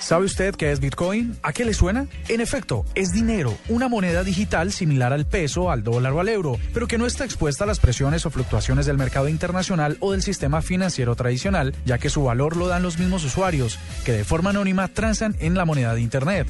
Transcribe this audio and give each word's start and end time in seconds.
¿Sabe 0.00 0.24
usted 0.24 0.54
qué 0.56 0.72
es 0.72 0.80
Bitcoin? 0.80 1.36
¿A 1.42 1.52
qué 1.52 1.64
le 1.64 1.74
suena? 1.74 2.06
En 2.28 2.40
efecto, 2.40 2.86
es 2.94 3.12
dinero, 3.12 3.56
una 3.68 3.88
moneda 3.88 4.24
digital 4.24 4.72
similar 4.72 5.12
al 5.12 5.26
peso, 5.26 5.70
al 5.70 5.84
dólar 5.84 6.14
o 6.14 6.20
al 6.20 6.28
euro, 6.28 6.56
pero 6.72 6.88
que 6.88 6.96
no 6.96 7.06
está 7.06 7.24
expuesta 7.24 7.64
a 7.64 7.66
las 7.66 7.80
presiones 7.80 8.24
o 8.24 8.30
fluctuaciones 8.30 8.86
del 8.86 8.96
mercado 8.96 9.28
internacional 9.28 9.98
o 10.00 10.12
del 10.12 10.22
sistema 10.22 10.62
financiero 10.62 11.14
tradicional, 11.16 11.74
ya 11.84 11.98
que 11.98 12.10
su 12.10 12.24
valor 12.24 12.56
lo 12.56 12.66
dan 12.66 12.82
los 12.82 12.98
mismos 12.98 13.24
usuarios, 13.24 13.78
que 14.04 14.12
de 14.12 14.24
forma 14.24 14.50
anónima 14.50 14.88
transan 14.88 15.36
en 15.38 15.54
la 15.54 15.66
moneda 15.66 15.94
de 15.94 16.00
Internet. 16.00 16.48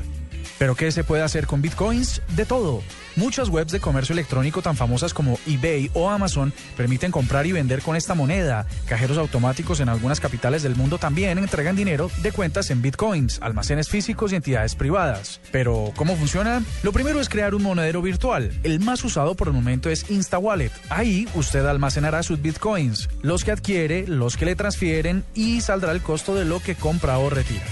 ¿Pero 0.58 0.74
qué 0.74 0.92
se 0.92 1.04
puede 1.04 1.22
hacer 1.22 1.46
con 1.46 1.62
bitcoins? 1.62 2.22
De 2.36 2.44
todo. 2.44 2.82
Muchas 3.16 3.48
webs 3.48 3.72
de 3.72 3.80
comercio 3.80 4.12
electrónico 4.12 4.62
tan 4.62 4.76
famosas 4.76 5.12
como 5.12 5.38
eBay 5.46 5.90
o 5.94 6.08
Amazon 6.08 6.52
permiten 6.76 7.10
comprar 7.10 7.46
y 7.46 7.52
vender 7.52 7.82
con 7.82 7.96
esta 7.96 8.14
moneda. 8.14 8.66
Cajeros 8.86 9.18
automáticos 9.18 9.80
en 9.80 9.88
algunas 9.88 10.20
capitales 10.20 10.62
del 10.62 10.76
mundo 10.76 10.96
también 10.96 11.38
entregan 11.38 11.76
dinero 11.76 12.10
de 12.22 12.32
cuentas 12.32 12.70
en 12.70 12.82
bitcoins, 12.82 13.38
almacenes 13.42 13.88
físicos 13.88 14.32
y 14.32 14.36
entidades 14.36 14.74
privadas. 14.74 15.40
Pero, 15.50 15.92
¿cómo 15.96 16.16
funciona? 16.16 16.62
Lo 16.82 16.92
primero 16.92 17.20
es 17.20 17.28
crear 17.28 17.54
un 17.54 17.62
monedero 17.62 18.00
virtual. 18.00 18.52
El 18.62 18.80
más 18.80 19.04
usado 19.04 19.34
por 19.34 19.48
el 19.48 19.54
momento 19.54 19.90
es 19.90 20.10
InstaWallet. 20.10 20.72
Ahí 20.88 21.28
usted 21.34 21.66
almacenará 21.66 22.22
sus 22.22 22.40
bitcoins, 22.40 23.08
los 23.22 23.44
que 23.44 23.52
adquiere, 23.52 24.06
los 24.06 24.36
que 24.36 24.46
le 24.46 24.56
transfieren 24.56 25.24
y 25.34 25.60
saldrá 25.60 25.92
el 25.92 26.00
costo 26.00 26.34
de 26.34 26.44
lo 26.44 26.60
que 26.60 26.74
compra 26.74 27.18
o 27.18 27.28
retira. 27.28 27.64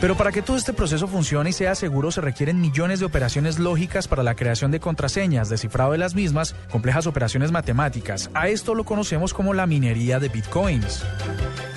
Pero 0.00 0.16
para 0.16 0.32
que 0.32 0.40
todo 0.40 0.56
este 0.56 0.72
proceso 0.72 1.06
funcione 1.06 1.50
y 1.50 1.52
sea 1.52 1.74
seguro 1.74 2.10
se 2.10 2.22
requieren 2.22 2.58
millones 2.58 3.00
de 3.00 3.06
operaciones 3.06 3.58
lógicas 3.58 4.08
para 4.08 4.22
la 4.22 4.34
creación 4.34 4.70
de 4.70 4.80
contraseñas, 4.80 5.50
descifrado 5.50 5.92
de 5.92 5.98
las 5.98 6.14
mismas, 6.14 6.54
complejas 6.70 7.06
operaciones 7.06 7.52
matemáticas. 7.52 8.30
A 8.32 8.48
esto 8.48 8.74
lo 8.74 8.84
conocemos 8.84 9.34
como 9.34 9.52
la 9.52 9.66
minería 9.66 10.18
de 10.18 10.30
bitcoins. 10.30 11.04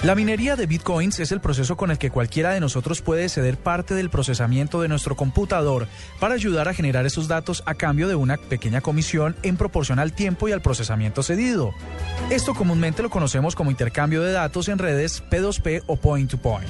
La 0.03 0.15
minería 0.15 0.55
de 0.55 0.67
bitcoins 0.67 1.19
es 1.19 1.33
el 1.33 1.41
proceso 1.41 1.75
con 1.75 1.91
el 1.91 1.97
que 1.97 2.11
cualquiera 2.11 2.51
de 2.51 2.61
nosotros 2.61 3.01
puede 3.01 3.27
ceder 3.27 3.57
parte 3.57 3.93
del 3.93 4.09
procesamiento 4.09 4.81
de 4.81 4.87
nuestro 4.87 5.17
computador 5.17 5.87
para 6.21 6.35
ayudar 6.35 6.69
a 6.69 6.73
generar 6.73 7.05
esos 7.05 7.27
datos 7.27 7.61
a 7.65 7.75
cambio 7.75 8.07
de 8.07 8.15
una 8.15 8.37
pequeña 8.37 8.79
comisión 8.79 9.35
en 9.43 9.57
proporción 9.57 9.99
al 9.99 10.13
tiempo 10.13 10.47
y 10.47 10.53
al 10.53 10.61
procesamiento 10.61 11.23
cedido. 11.23 11.71
Esto 12.29 12.53
comúnmente 12.53 13.03
lo 13.03 13.09
conocemos 13.09 13.53
como 13.53 13.71
intercambio 13.71 14.21
de 14.21 14.31
datos 14.31 14.69
en 14.69 14.77
redes 14.77 15.23
P2P 15.29 15.83
o 15.87 15.97
point 15.97 16.31
to 16.31 16.37
point. 16.37 16.69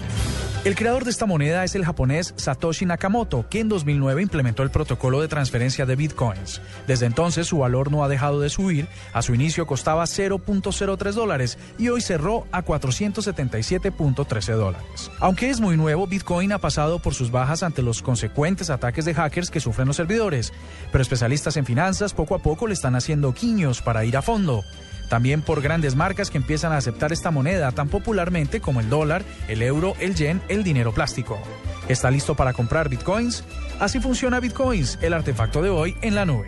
El 0.65 0.75
creador 0.75 1.03
de 1.03 1.11
esta 1.11 1.25
moneda 1.25 1.65
es 1.65 1.75
el 1.75 1.83
japonés 1.83 2.33
Satoshi 2.37 2.85
Nakamoto, 2.85 3.45
que 3.49 3.59
en 3.59 3.67
2009 3.67 4.21
implementó 4.21 4.63
el 4.63 4.71
protocolo 4.71 5.19
de 5.19 5.27
transferencia 5.27 5.85
de 5.85 5.97
bitcoins. 5.97 6.61
Desde 6.87 7.05
entonces 7.05 7.47
su 7.47 7.57
valor 7.57 7.91
no 7.91 8.01
ha 8.01 8.07
dejado 8.07 8.39
de 8.39 8.49
subir, 8.49 8.87
a 9.11 9.21
su 9.21 9.35
inicio 9.35 9.67
costaba 9.67 10.05
0.03 10.05 11.11
dólares 11.11 11.57
y 11.77 11.89
hoy 11.89 11.99
cerró 11.99 12.47
a 12.53 12.63
477.13 12.63 14.55
dólares. 14.55 15.11
Aunque 15.19 15.49
es 15.49 15.59
muy 15.59 15.75
nuevo, 15.75 16.07
Bitcoin 16.07 16.53
ha 16.53 16.59
pasado 16.59 16.99
por 16.99 17.13
sus 17.13 17.29
bajas 17.29 17.61
ante 17.61 17.81
los 17.81 18.01
consecuentes 18.01 18.69
ataques 18.69 19.03
de 19.03 19.15
hackers 19.15 19.51
que 19.51 19.59
sufren 19.59 19.87
los 19.87 19.97
servidores, 19.97 20.53
pero 20.93 21.01
especialistas 21.01 21.57
en 21.57 21.65
finanzas 21.65 22.13
poco 22.13 22.35
a 22.35 22.39
poco 22.39 22.67
le 22.67 22.73
están 22.73 22.95
haciendo 22.95 23.33
quiños 23.33 23.81
para 23.81 24.05
ir 24.05 24.15
a 24.15 24.21
fondo 24.21 24.63
también 25.09 25.41
por 25.41 25.61
grandes 25.61 25.95
marcas 25.95 26.29
que 26.29 26.37
empiezan 26.37 26.71
a 26.71 26.77
aceptar 26.77 27.11
esta 27.11 27.31
moneda 27.31 27.71
tan 27.71 27.89
popularmente 27.89 28.61
como 28.61 28.79
el 28.79 28.89
dólar, 28.89 29.23
el 29.47 29.61
euro, 29.61 29.93
el 29.99 30.15
yen, 30.15 30.41
el 30.49 30.63
dinero 30.63 30.93
plástico. 30.93 31.39
¿Está 31.87 32.09
listo 32.11 32.35
para 32.35 32.53
comprar 32.53 32.89
bitcoins? 32.89 33.43
Así 33.79 33.99
funciona 33.99 34.39
Bitcoins, 34.39 34.97
el 35.01 35.13
artefacto 35.13 35.61
de 35.61 35.69
hoy 35.69 35.95
en 36.01 36.15
la 36.15 36.25
nube. 36.25 36.47